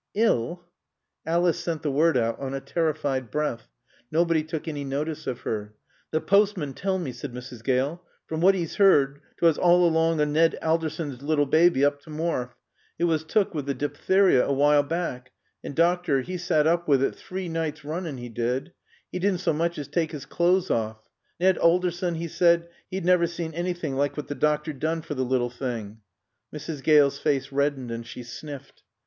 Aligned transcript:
"Ill?" 0.15 0.65
Alice 1.27 1.59
sent 1.59 1.83
the 1.83 1.91
word 1.91 2.17
out 2.17 2.39
on 2.39 2.55
a 2.55 2.59
terrified 2.59 3.29
breath. 3.29 3.67
Nobody 4.11 4.41
took 4.43 4.67
any 4.67 4.83
notice 4.83 5.27
of 5.27 5.41
her. 5.41 5.75
"T' 6.11 6.17
poastman 6.19 6.73
tell 6.73 6.97
mae," 6.97 7.11
said 7.11 7.31
Mrs. 7.35 7.63
Gale. 7.63 8.01
"From 8.25 8.41
what 8.41 8.55
'e's 8.55 8.75
'eerd, 8.79 9.21
'twas 9.37 9.59
all 9.59 9.87
along 9.87 10.19
o' 10.19 10.23
Nad 10.25 10.55
Alderson's 10.59 11.21
lil 11.21 11.45
baaby 11.45 11.85
up 11.85 12.01
to 12.01 12.09
Morfe. 12.09 12.55
It 12.97 13.03
was 13.03 13.23
took 13.23 13.53
wi' 13.53 13.61
the 13.61 13.75
diptheery 13.75 14.43
a 14.43 14.51
while 14.51 14.81
back. 14.81 15.33
An' 15.63 15.73
doctor, 15.73 16.19
'e 16.19 16.35
sat 16.35 16.65
oop 16.65 16.87
wi' 16.87 16.97
't 16.97 17.15
tree 17.19 17.47
nights 17.47 17.81
roonin', 17.81 18.17
'e 18.17 18.29
did. 18.29 18.73
'E 19.11 19.19
didn' 19.19 19.37
so 19.37 19.53
mooch 19.53 19.77
as 19.77 19.87
taak 19.87 20.15
's 20.15 20.25
cleathes 20.25 20.71
off. 20.71 20.97
Nad 21.39 21.59
Alderson, 21.59 22.15
'e 22.15 22.27
said, 22.27 22.67
'e'd 22.89 23.05
navver 23.05 23.27
seen 23.29 23.53
anything 23.53 23.93
like 23.95 24.17
what 24.17 24.27
doctor 24.39 24.71
'e 24.71 24.73
doon 24.73 25.03
for 25.03 25.13
t' 25.13 25.21
lil' 25.21 25.51
thing." 25.51 25.99
Mrs. 26.51 26.83
Gale's 26.83 27.19
face 27.19 27.51
reddened 27.51 27.91
and 27.91 28.03
she 28.07 28.23
sniffed. 28.23 28.81